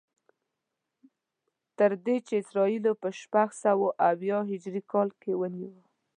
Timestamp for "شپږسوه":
3.21-3.73